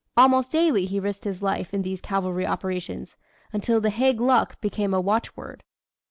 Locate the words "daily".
0.49-0.87